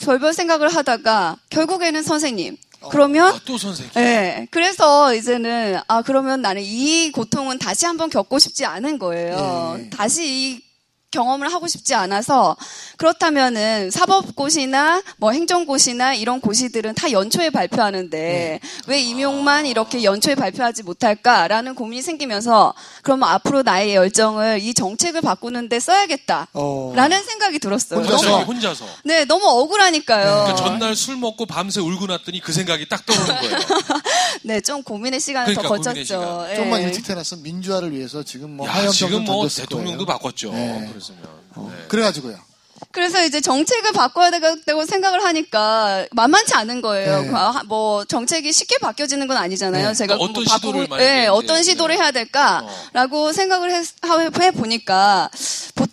[0.00, 2.56] 별별 생각을 하다가 결국에는 선생님.
[2.90, 3.92] 그러면 아, 또 선생님.
[3.94, 4.46] 네.
[4.50, 9.76] 그래서 이제는, 아, 그러면 나는 이 고통은 다시 한번 겪고 싶지 않은 거예요.
[9.78, 9.90] 네.
[9.90, 10.71] 다시 이
[11.12, 12.56] 경험을 하고 싶지 않아서
[12.96, 18.60] 그렇다면은 사법고시나 뭐 행정고시나 이런 고시들은 다 연초에 발표하는데 네.
[18.88, 25.78] 왜 임용만 이렇게 연초에 발표하지 못할까라는 고민이 생기면서 그러면 앞으로 나의 열정을 이 정책을 바꾸는데
[25.78, 26.48] 써야겠다.
[26.54, 26.92] 어.
[26.96, 28.00] 라는 생각이 들었어요.
[28.00, 28.28] 혼자서?
[28.28, 28.84] 너무, 혼자서.
[29.04, 30.24] 네, 너무 억울하니까요.
[30.24, 33.56] 그러니까 전날 술 먹고 밤새 울고 났더니 그 생각이 딱 떠오르는 거예요.
[34.44, 36.04] 네, 좀 고민의 시간을 그러니까 더 고민의 거쳤죠.
[36.04, 36.50] 시간.
[36.50, 36.56] 예.
[36.56, 40.18] 좀만 일찍 태어났으면 민주화를 위해서 지금 뭐 야, 하염 지금 뭐 던졌을 대통령도 거예요.
[40.18, 40.52] 바꿨죠.
[40.52, 40.90] 네.
[41.02, 41.20] 그랬으면.
[41.56, 41.84] 어, 네.
[41.88, 42.38] 그래가지고요.
[42.90, 47.22] 그래서 이제 정책을 바꿔야 되겠다고 생각을 하니까 만만치 않은 거예요.
[47.22, 47.28] 네.
[47.28, 49.88] 그, 아, 뭐 정책이 쉽게 바뀌어지는 건 아니잖아요.
[49.88, 49.94] 네.
[49.94, 52.02] 제가 그러니까 뭐 어떤 시도를 만약에 네, 어떤 시도를 네.
[52.02, 53.82] 해야 될까라고 생각을 해,
[54.40, 55.30] 해 보니까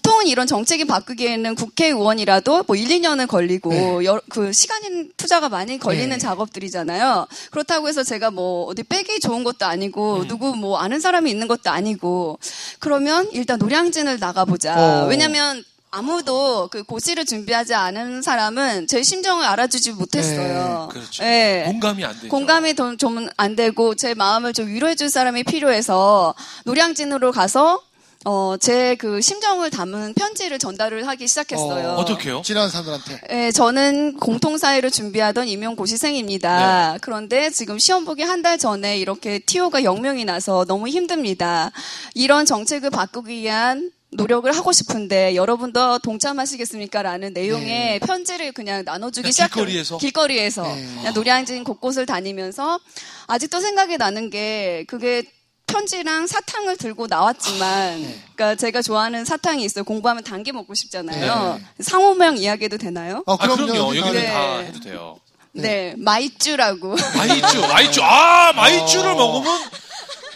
[0.09, 4.81] 보통은 이런 정책이 바꾸기에는 국회의원이라도 뭐 1, 2년은 걸리고 여- 그 시간
[5.17, 6.17] 투자가 많이 걸리는 네.
[6.17, 7.27] 작업들이잖아요.
[7.51, 11.69] 그렇다고 해서 제가 뭐 어디 빼기 좋은 것도 아니고 누구 뭐 아는 사람이 있는 것도
[11.69, 12.39] 아니고
[12.79, 15.03] 그러면 일단 노량진을 나가보자.
[15.03, 15.07] 어.
[15.07, 20.89] 왜냐면 아무도 그 고시를 준비하지 않은 사람은 제 심정을 알아주지 못했어요.
[20.91, 21.23] 그렇죠.
[21.23, 21.63] 예.
[21.65, 22.27] 공감이 안 되죠.
[22.29, 26.33] 공감이 좀 안 되고 제 마음을 좀 위로해 줄 사람이 필요해서
[26.65, 27.81] 노량진으로 가서
[28.25, 31.89] 어, 제 그 심정을 담은 편지를 전달을 하기 시작했어요.
[31.91, 33.21] 어, 떻게요 지나간 사람들한테.
[33.31, 36.91] 예, 저는 공통사회를 준비하던 임용고시생입니다.
[36.93, 36.97] 네.
[37.01, 41.71] 그런데 지금 시험 보기 한 달 전에 이렇게 TO가 0명이 나서 너무 힘듭니다.
[42.13, 47.01] 이런 정책을 바꾸기 위한 노력을 하고 싶은데 여러분도 동참하시겠습니까?
[47.03, 49.65] 라는 내용의 편지를 그냥 나눠주기 시작해요.
[49.65, 49.97] 길거리에서?
[49.97, 50.63] 길거리에서.
[50.63, 50.85] 네.
[50.95, 52.79] 그냥 노량진 곳곳을 다니면서
[53.27, 55.23] 아직도 생각이 나는 게 그게
[55.71, 58.19] 편지랑 사탕을 들고 나왔지만, 네.
[58.35, 59.83] 그러니까 제가 좋아하는 사탕이 있어요.
[59.83, 61.59] 공부하면 단게 먹고 싶잖아요.
[61.77, 61.83] 네.
[61.83, 63.23] 상호명 이야기해도 되나요?
[63.25, 63.95] 어, 아, 그럼요.
[63.95, 64.31] 여기는 네.
[64.31, 65.19] 다 해도 돼요.
[65.51, 66.95] 네, 마이쮸라고.
[67.17, 68.03] 마이쮸, 마이쮸.
[68.03, 69.59] 아, 마이쮸를 먹으면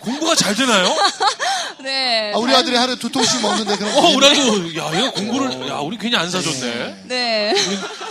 [0.04, 0.94] 공부가 잘 되나요?
[1.82, 2.32] 네.
[2.34, 3.94] 아, 우리 아들이 하루에 두 통씩 먹는데 그럼.
[3.98, 7.04] 어, 우리도, 야, 얘가 공부를, 야, 우리 괜히 안 사줬네.
[7.06, 7.54] 네.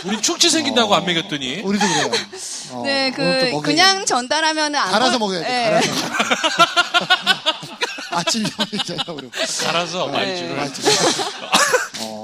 [0.05, 1.61] 우리 축지 생긴다고 안 먹였더니.
[1.61, 2.11] 우리도 그래요.
[2.71, 4.05] 어, 네, 그, 그냥 돼.
[4.05, 4.91] 전달하면은 안.
[4.91, 5.47] 갈아서 걸- 먹어야 돼.
[5.47, 5.69] 네.
[5.69, 5.91] 갈아서.
[8.11, 9.29] 아침 점심잖아요, 우리.
[9.63, 10.59] 갈아서 마이쮸를.
[10.59, 10.91] 아, 진짜.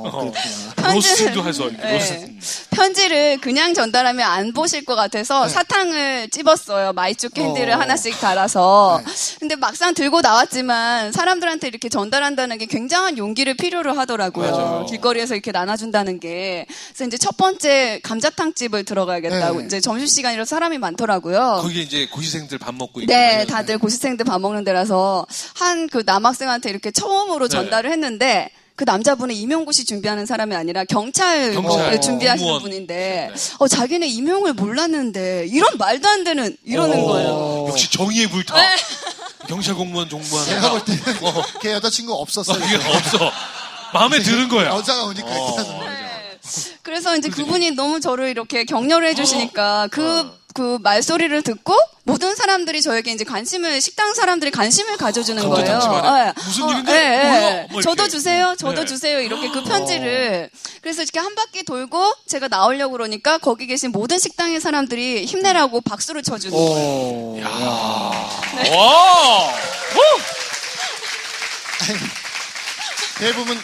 [0.05, 0.31] 어.
[0.75, 2.37] 편지는- 로스팅도 해서 네.
[2.71, 5.49] 편지를 그냥 전달하면 안 보실 것 같아서 네.
[5.53, 6.93] 사탕을 찝었어요.
[6.93, 7.77] 마이쮸 캔디를 어.
[7.79, 9.01] 하나씩 달아서.
[9.05, 9.11] 네.
[9.39, 14.51] 근데 막상 들고 나왔지만 사람들한테 이렇게 전달한다는 게 굉장한 용기를 필요로 하더라고요.
[14.51, 14.85] 맞아요.
[14.87, 16.65] 길거리에서 이렇게 나눠준다는 게.
[16.93, 19.59] 그래서 이제 첫 번째 감자탕 집을 들어가야겠다고.
[19.59, 19.65] 네.
[19.65, 21.59] 이제 점심 시간이라 사람이 많더라고요.
[21.61, 23.11] 거기 이제 고시생들 밥 먹고 있고.
[23.11, 27.55] 네, 막 다들 고시생들 밥 먹는 데라서 한 그 남학생한테 이렇게 처음으로 네.
[27.55, 32.61] 전달을 했는데 그 남자분은 임용고시 준비하는 사람이 아니라 경찰, 경찰, 을 준비하시는 공무원.
[32.61, 33.55] 분인데 네.
[33.57, 37.65] 어 자기는 임용을 몰랐는데 이런 말도 안 되는 이러는 어, 거예요.
[37.67, 38.55] 역시 정의의 불타.
[38.55, 38.77] 네.
[39.49, 40.45] 경찰 공무원 종무하는.
[40.45, 41.43] 제가 볼 때는 어.
[41.59, 42.57] 걔 여자친구 없었어요.
[42.63, 43.29] 이게 없어.
[43.91, 44.69] 마음에 드는 거야.
[44.69, 45.55] 여자가 오니까 어.
[45.57, 45.79] 일단은.
[45.81, 46.37] 네.
[46.81, 53.13] 그래서 이제 그분이 너무 저를 이렇게 격려를 해주시니까 그, 그 말소리를 듣고 모든 사람들이 저에게
[53.13, 55.55] 이제 관심을, 식당 사람들이 관심을 가져주는 거예요.
[55.55, 56.33] 감자탕 집안에 네.
[56.35, 56.91] 무슨 일인데?
[56.91, 57.67] 네, 네.
[57.71, 58.09] 뭐 저도.
[58.09, 58.85] 주세요, 저도 네.
[58.85, 59.21] 주세요.
[59.21, 60.49] 이렇게 그 편지를.
[60.81, 66.23] 그래서 이렇게 한 바퀴 돌고 제가 나오려고 그러니까 거기 계신 모든 식당의 사람들이 힘내라고 박수를
[66.23, 66.77] 쳐주는 거예요.
[66.77, 67.39] 오.
[67.39, 67.47] 야.
[68.75, 69.53] 와!
[73.19, 73.57] 대부분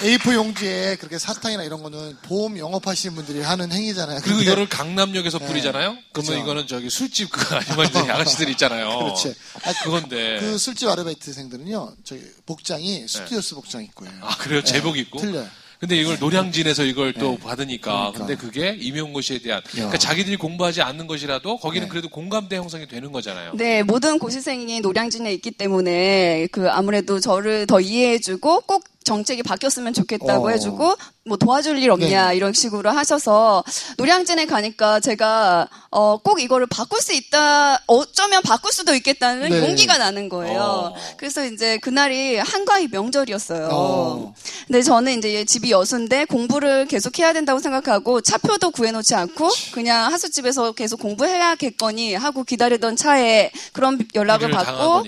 [0.00, 4.20] A4 용지에 그렇게 사탕이나 이런 거는 보험 영업하시는 분들이 하는 행위잖아요.
[4.22, 5.96] 그리고 이거를 강남역에서 뿌리잖아요?
[6.12, 6.34] 그러면 그쵸.
[6.34, 8.98] 이거는 저기 술집 그 아주머니들 아가씨들 있잖아요.
[8.98, 9.34] 그렇지.
[9.62, 10.38] 아, 그건데.
[10.40, 14.10] 그 술집 아르바이트생들은요, 저기 복장이 스튜어스 복장 입고요.
[14.22, 14.62] 아, 그래요?
[14.64, 15.20] 제복 입고?
[15.20, 15.46] 틀려요.
[15.80, 18.12] 근데 이걸 노량진에서 이걸 또 받으니까.
[18.12, 18.18] 그러니까.
[18.18, 19.62] 근데 그게 임용고 시에 대한.
[19.64, 21.90] 그러니까 자기들이 공부하지 않는 것이라도 거기는 네.
[21.90, 23.52] 그래도 공감대 형성이 되는 거잖아요.
[23.54, 30.46] 네, 모든 고시생이 노량진에 있기 때문에 그 아무래도 저를 더 이해해주고 꼭 정책이 바뀌었으면 좋겠다고
[30.46, 30.50] 어.
[30.50, 32.36] 해주고 뭐 도와줄 일 없냐 네.
[32.36, 33.64] 이런 식으로 하셔서
[33.96, 39.58] 노량진에 가니까 제가 어, 꼭 이거를 바꿀 수 있다 어쩌면 바꿀 수도 있겠다는 네.
[39.58, 40.60] 용기가 나는 거예요.
[40.60, 40.94] 어.
[41.16, 43.68] 그래서 이제 그날이 한가위 명절이었어요.
[43.72, 44.34] 어.
[44.66, 50.72] 근데 저는 이제 집이 여수인데 공부를 계속 해야 된다고 생각하고 차표도 구해놓지 않고 그냥 하숙집에서
[50.72, 55.04] 계속 공부해야겠거니 하고 기다리던 차에 그런 연락을 받고.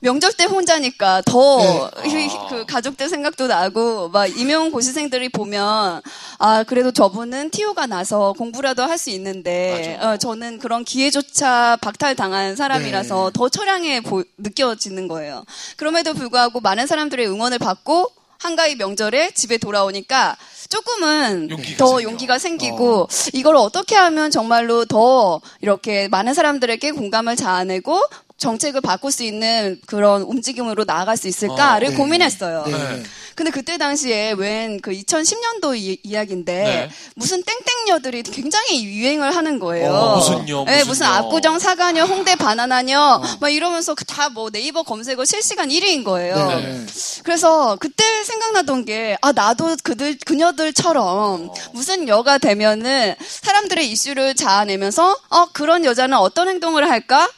[0.00, 2.28] 명절 때 혼자니까 더 네.
[2.48, 6.00] 그 가족들 생각 도 나고 막 임용 고시생들이 보면
[6.38, 9.98] 아 그래도 저분은 티오가 나서 공부라도 할 수 있는데.
[10.00, 13.30] 어, 저는 그런 기회조차 박탈당한 사람이라서 네.
[13.34, 15.44] 더 처량해 보- 느껴지는 거예요.
[15.76, 20.36] 그럼에도 불구하고 많은 사람들의 응원을 받고 한가위 명절에 집에 돌아오니까
[20.70, 22.02] 조금은 용기가 더 생겨.
[22.10, 28.00] 용기가 생기고 이걸 어떻게 하면 정말로 더 이렇게 많은 사람들에게 공감을 자아내고
[28.38, 31.96] 정책을 바꿀 수 있는 그런 움직임으로 나아갈 수 있을까를 어, 네.
[31.96, 32.64] 고민했어요.
[32.66, 33.02] 네.
[33.36, 36.90] 근데 그때 당시에 웬 그 2010년도 이, 이야기인데 네.
[37.14, 39.90] 무슨 땡땡녀들이 굉장히 유행을 하는 거예요.
[39.92, 40.84] 어, 무슨요, 네, 무슨요.
[40.86, 46.34] 무슨 압구정 사과녀, 홍대 바나나녀 막 이러면서 다 뭐 네이버 검색어 실시간 1위인 거예요.
[46.36, 46.86] 네.
[47.22, 55.46] 그래서 그때 생각나던 게, 아, 나도 그들, 그녀들처럼 무슨 여가 되면은 사람들의 이슈를 자아내면서, 어,
[55.52, 57.28] 그런 여자는 어떤 행동을 할까?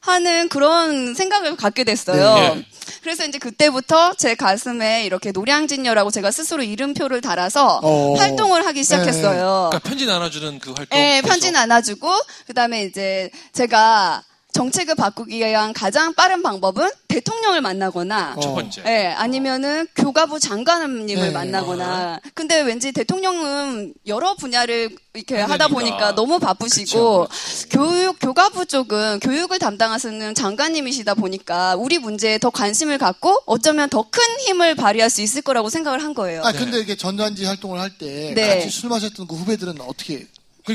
[0.00, 2.34] 하는 그런 생각을 갖게 됐어요.
[2.34, 2.66] 네.
[3.02, 8.14] 그래서 이제 그때부터 제 가슴에 이렇게 노량진녀라고 제가 스스로 이름표를 달아서 어.
[8.14, 9.70] 활동을 하기 시작했어요.
[9.70, 10.98] 그러니까 편지 나눠주는 그 활동.
[10.98, 12.10] 네, 편지 나눠주고,
[12.46, 18.40] 그 다음에 이제 제가 정책을 바꾸기 위한 가장 빠른 방법은 대통령을 만나거나, 어.
[18.40, 18.82] 첫 번째.
[18.86, 21.30] 예, 아니면은 교가부 장관님을 네.
[21.30, 22.20] 만나거나.
[22.34, 25.40] 근데 왠지 대통령은 여러 분야를 이렇게.
[25.40, 27.26] 하다 보니까 너무 바쁘시고,
[27.70, 34.22] 교육, 교가부 쪽은 교육을 담당하시는 장관님이시다 보니까 우리 문제에 더 관심을 갖고 어쩌면 더 큰
[34.46, 36.42] 힘을 발휘할 수 있을 거라고 생각을 한 거예요.
[36.44, 38.54] 아, 근데 이게 전단지 활동을 할 때 네.
[38.56, 40.26] 같이 술 마셨던 그 후배들은 어떻게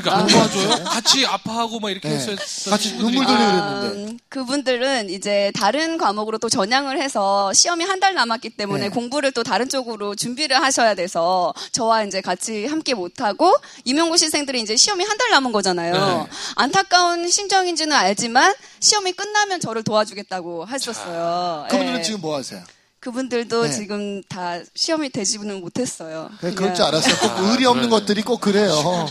[0.02, 0.84] 그러니까 안 도와줘요?
[0.86, 2.16] 같이 아파하고 막 이렇게 네.
[2.16, 2.36] 했어요.
[2.70, 3.88] 같이 눈물 돌리고 그랬는데.
[4.12, 8.90] 음, 그분들은 이제 다른 과목으로 또 전향을 해서 시험이 한 달 남았기 때문에 네.
[8.90, 13.56] 공부를 또 다른 쪽으로 준비를 하셔야 돼서 저와 이제 같이 함께 못하고
[13.86, 15.94] 임용고시생들이 이제 시험이 한 달 남은 거잖아요.
[15.94, 16.28] 네.
[16.56, 21.68] 안타까운 심정인지는 알지만 시험이 끝나면 저를 도와주겠다고 했었어요.
[21.70, 22.04] 그분들은 예.
[22.04, 22.62] 지금 뭐 하세요?
[23.00, 23.72] 그분들도 네.
[23.72, 26.30] 지금 다 시험이 되지는 못했어요.
[26.42, 27.16] 그래, 그럴 줄 알았어요.
[27.38, 29.06] 꼭 의리 없는 것들이 꼭 그래요.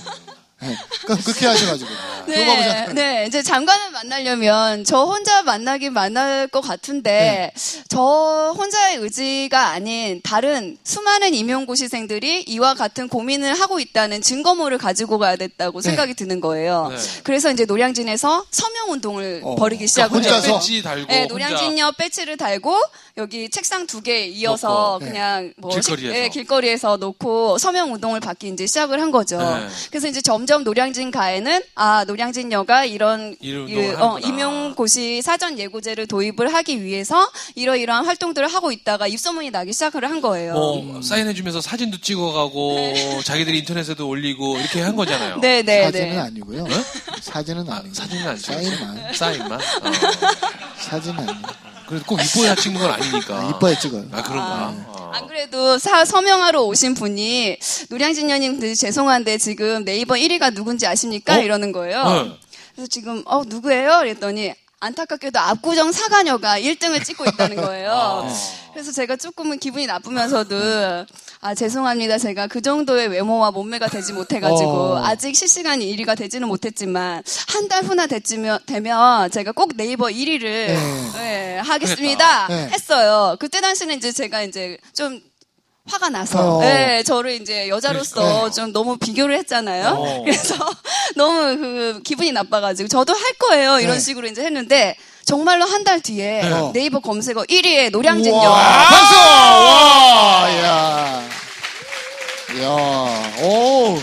[0.64, 0.76] 네.
[1.04, 1.90] 그럼 그렇게 하셔가지고.
[2.26, 2.86] 네.
[2.94, 7.52] 네, 이제 장관을 만나려면 저 혼자 만나긴 만날 것 같은데
[7.88, 15.36] 저 혼자의 의지가 아닌 다른 수많은 임용고시생들이 이와 같은 고민을 하고 있다는 증거물을 가지고 가야
[15.36, 15.88] 됐다고 네.
[15.90, 16.88] 생각이 드는 거예요.
[16.90, 16.96] 네.
[17.24, 20.52] 그래서 이제 노량진에서 서명 운동을 어, 벌이기 시작을 그러니까 했어요.
[20.54, 20.66] 혼자서?
[20.66, 22.80] 배지 달고 네, 노량진역 배지를 달고
[23.16, 25.10] 여기 책상 두 개 이어서 놓고, 네.
[25.10, 26.12] 그냥 뭐 길거리에서.
[26.14, 29.38] 식- 네, 길거리에서 놓고 서명 운동을 받기 이제 시작을 한 거죠.
[29.38, 29.66] 네.
[29.90, 34.18] 그래서 이제 점점 노량진 가에는 아 노량진여가 이런 이런 이- 운동을 어.
[34.20, 40.54] 임용고시 사전 예고제를 도입을 하기 위해서 이러이러한 활동들을 하고 있다가 입소문이 나기 시작을 한 거예요.
[40.54, 42.92] 뭐 사인해주면서 사진도 찍어가고
[43.24, 45.40] 자기들이 인터넷에도 올리고 이렇게 한 거잖아요.
[45.40, 46.18] 네, 네, 사진은 네.
[46.18, 46.64] 아니고요.
[47.22, 48.62] 사진은 아, 아니고 사진은 안 찍었어요.
[48.62, 49.14] 사인만.
[49.14, 49.52] 사인만.
[49.52, 49.58] 어.
[50.78, 51.48] 사진은 아니고
[51.86, 53.50] 그래도 꼭 이뻐야 찍는 건 아니니까.
[53.50, 54.04] 이뻐야 찍어요.
[54.12, 54.72] 아 그런가.
[54.88, 55.10] 어.
[55.14, 61.36] 안 그래도 사, 서명하러 오신 분이 노량진녀님 죄송한데 지금 네이버 1위가 누군지 아십니까?
[61.36, 61.38] 어?
[61.38, 62.04] 이러는 거예요.
[62.04, 62.38] 네.
[62.74, 63.98] 그래서 지금 어 누구예요?
[63.98, 68.28] 그랬더니 안타깝게도 압구정 사가녀가 1등을 찍고 있다는 거예요.
[68.74, 70.56] 그래서 제가 조금은 기분이 나쁘면서도
[71.40, 72.18] 아 죄송합니다.
[72.18, 75.04] 제가 그 정도의 외모와 몸매가 되지 못해가지고 어.
[75.04, 80.42] 아직 실시간 1위가 되지는 못했지만 한 달 후나 되면, 되면 제가 꼭 네이버 1위를
[81.14, 81.58] 네.
[81.64, 82.48] 하겠습니다.
[82.48, 82.68] 네.
[82.72, 83.36] 했어요.
[83.38, 85.20] 그때 당시는 이제 제가 이제 좀
[85.86, 86.60] 화가 나서 어.
[86.60, 88.50] 네, 저를 이제 여자로서 네.
[88.54, 89.86] 좀 너무 비교를 했잖아요.
[89.88, 90.22] 어.
[90.24, 90.56] 그래서
[91.16, 94.00] 너무 그 기분이 나빠가지고 저도 할 거예요 이런 네.
[94.00, 96.70] 식으로 이제 했는데 정말로 한 달 뒤에 네.
[96.72, 98.50] 네이버 검색어 1위에 노량진 우와, 여
[98.88, 99.14] 박수!
[99.16, 101.28] 와, 야.
[102.62, 104.00] 야, 오.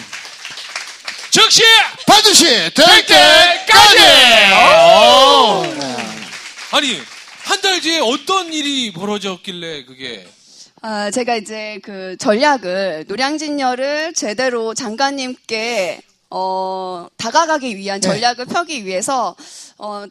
[1.32, 1.64] 즉시
[2.06, 3.98] 반드시 될 때까지!
[4.54, 5.64] 오!
[5.80, 5.96] 네.
[6.72, 7.02] 아니
[7.44, 10.28] 한 달 뒤에 어떤 일이 벌어졌길래 그게
[10.84, 18.08] 아, 제가 이제 그 전략을 노량진여를 제대로 장관님께 어, 다가가기 위한 네.
[18.08, 19.36] 전략을 펴기 위해서
[19.78, 20.06] 어,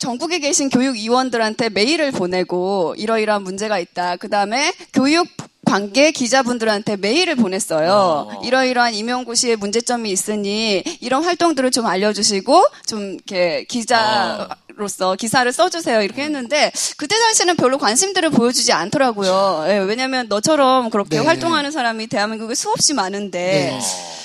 [0.00, 4.16] 전국에 계신 교육위원들한테 메일을 보내고 이러이러한 문제가 있다.
[4.16, 5.28] 그 다음에 교육
[5.70, 7.92] 관계 기자분들한테 메일을 보냈어요.
[8.28, 8.42] 어.
[8.44, 16.02] 이러이러한 임용고시에 문제점이 있으니 이런 활동들을 좀 알려주시고 좀 이렇게 기자로서 기사를 써주세요.
[16.02, 19.66] 이렇게 했는데 그때 당시에는 별로 관심들을 보여주지 않더라고요.
[19.68, 21.24] 예, 왜냐하면 너처럼 그렇게 네.
[21.24, 23.80] 활동하는 사람이 대한민국에 수없이 많은데 네.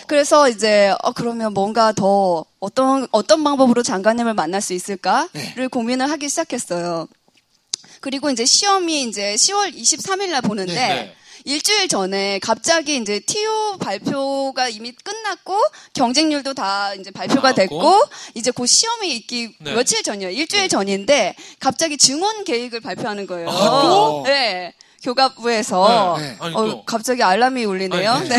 [0.08, 5.68] 그래서 이제 어 그러면 뭔가 더 어떤 어떤 방법으로 장관님을 만날 수 있을까를 네.
[5.68, 7.08] 고민을 하기 시작했어요.
[8.00, 11.16] 그리고 이제 시험이 이제 10월 23일 날 보는데 네, 네.
[11.46, 15.62] 일주일 전에 갑자기 이제 TO 발표가 이미 끝났고
[15.94, 17.54] 경쟁률도 다 이제 발표가.
[17.54, 18.02] 됐고
[18.34, 19.74] 이제 곧 시험이 있기 네.
[19.74, 20.32] 며칠 전이요.
[20.32, 23.50] 일주일 전인데 갑자기 증원 계획을 발표하는 거예요.
[23.50, 24.24] 아, 또?
[24.26, 24.74] 네.
[25.06, 26.38] 교과부에서 네, 네.
[26.40, 26.86] 아니, 어, 또.
[26.86, 28.12] 갑자기 알람이 울리네요.
[28.12, 28.38] 아니, 네.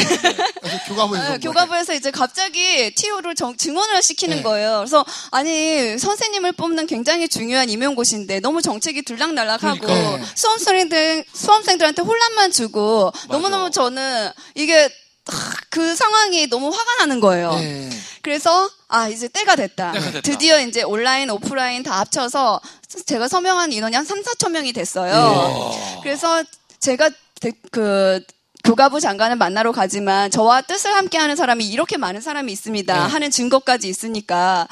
[0.60, 1.32] 그래서 교과부에서.
[1.32, 4.42] 네, 교과부에서 이제 갑자기 TO를 정- 증언을 시키는 네.
[4.42, 4.78] 거예요.
[4.78, 10.16] 그래서 아니 선생님을 뽑는 굉장히 중요한 임용고시인데 너무 정책이 들락날락하고 그러니까.
[10.18, 10.24] 네.
[10.34, 14.90] 수험생들 수험생들한테 혼란만 주고 너무 너무 저는 이게
[15.28, 17.54] 하, 그 상황이 너무 화가 나는 거예요.
[17.54, 17.90] 네.
[18.22, 19.92] 그래서 아 이제 때가 됐다.
[19.92, 20.20] 때가 됐다.
[20.22, 22.60] 드디어 이제 온라인 오프라인 다 합쳐서
[23.06, 25.72] 제가 서명한 인원이 한 3, 4천 명이 됐어요.
[26.02, 26.42] 그래서
[26.80, 27.10] 제가
[27.40, 28.20] 대- 그
[28.64, 33.00] 교과부 장관을 만나러 가지만 저와 뜻을 함께하는 사람이 이렇게 많은 사람이 있습니다 네.
[33.12, 34.66] 하는 증거까지 있으니까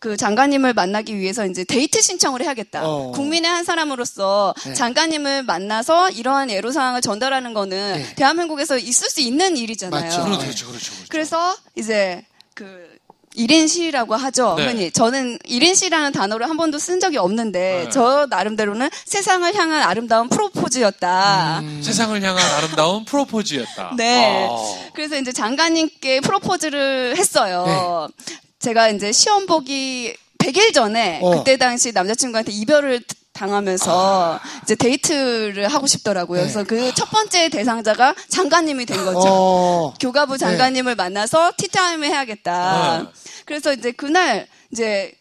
[0.00, 2.86] 그 장관님을 만나기 위해서 이제 데이트 신청을 해야겠다.
[2.86, 3.10] 어.
[3.12, 4.74] 국민의 한 사람으로서 네.
[4.74, 8.14] 장관님을 만나서 이러한 애로 사항을 전달하는 거는 네.
[8.14, 10.02] 대한민국에서 있을 수 있는 일이잖아요.
[10.04, 10.24] 맞죠.
[10.24, 10.90] 그렇죠, 그렇죠, 그렇죠.
[10.92, 11.06] 그렇죠.
[11.08, 12.22] 그래서 이제
[12.54, 12.93] 그
[13.36, 14.54] 1인 시라고 하죠.
[14.56, 14.66] 네.
[14.66, 17.90] 흔히 저는 1인 시라는 단어를 한 번도 쓴 적이 없는데 네.
[17.90, 21.62] 저 나름대로는 세상을 향한 아름다운 프로포즈였다.
[21.82, 23.94] 세상을 향한 아름다운 프로포즈였다.
[23.98, 24.48] 네.
[24.48, 24.56] 아.
[24.94, 28.08] 그래서 이제 장관님께 프로포즈를 했어요.
[28.26, 28.36] 네.
[28.60, 31.38] 제가 이제 시험 보기 100일 전에 어.
[31.38, 33.02] 그때 당시 남자친구한테 이별을
[33.34, 36.40] 당하면서 이제 데이트를 하고 싶더라고요.
[36.40, 36.44] 네.
[36.44, 39.18] 그래서 그 첫 번째 대상자가 장관님이 된 거죠.
[39.28, 39.94] 어.
[40.00, 43.02] 교과부 장관님을 만나서 티타임을 해야겠다.
[43.02, 43.08] 네.
[43.44, 45.12] 그래서 이제 그날 이제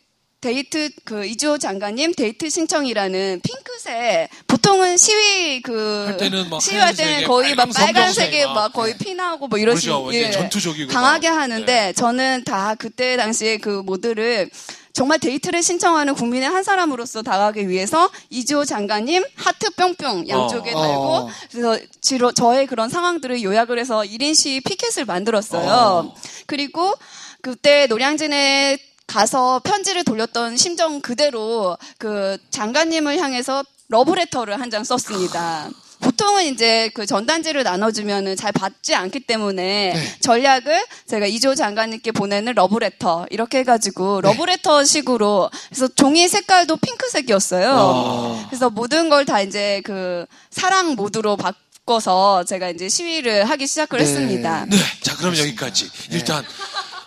[0.41, 7.56] 데이트 그 이주호 장관님 데이트 신청이라는 핑크색 보통은 시위 그 때는 막 시위할 때는 거의
[7.56, 9.82] 막 빨간 빨간색에 검정색 막 거의 피나고 뭐 이런 그렇죠.
[10.10, 11.39] 식으로 이제 전투적이고 강하게 막.
[11.41, 11.93] 하는데 네.
[11.93, 14.49] 저는 다 그때 당시에 그 모드를
[14.93, 20.82] 정말 데이트를 신청하는 국민의 한 사람으로서 다가가기 위해서 이주호 장관님 하트 뿅뿅 양쪽에 어.
[20.82, 21.29] 달고 어.
[21.51, 25.71] 그래서 지로 저의 그런 상황들을 요약을 해서 1인 시위 피켓을 만들었어요.
[25.71, 26.15] 어.
[26.45, 26.93] 그리고
[27.41, 28.77] 그때 노량진에
[29.08, 35.69] 가서 편지를 돌렸던 심정 그대로 그 장관님을 향해서 러브레터를 한 장 썼습니다.
[36.04, 40.18] 보통은 이제 그 전단지를 나눠주면은 잘 받지 않기 때문에 네.
[40.20, 44.28] 전략을 제가 이조 장관님께 보내는 러브레터 이렇게 해가지고 네.
[44.30, 47.72] 러브레터 식으로 그래서 종이 색깔도 핑크색이었어요.
[47.76, 48.46] 어.
[48.50, 54.04] 그래서 모든 걸 다 이제 그 사랑 모드로 바꿔서 제가 이제 시위를 하기 시작을 네.
[54.06, 54.66] 했습니다.
[54.70, 54.78] 네.
[55.02, 55.89] 자, 그럼 여기까지.
[56.12, 56.44] 일단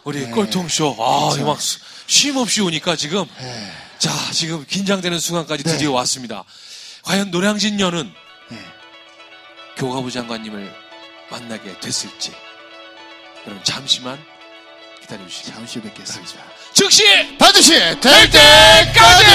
[0.05, 0.97] 우리 꼴통쇼.
[0.99, 3.71] 아, 이거 막 수- 쉼 없이 오니까 지금 네.
[3.99, 5.73] 자, 지금 긴장되는 순간까지 네.
[5.73, 6.45] 드디어 왔습니다.
[7.03, 8.26] 과연 노량진녀는 네.
[9.77, 10.73] 교과부 장관님을
[11.31, 12.33] 만나게 됐을지
[13.45, 14.19] 그럼 잠시만
[15.01, 16.43] 기다려 주시기 잠시 뵙겠습니다.
[16.73, 19.27] 즉시 반드시 될 때까지!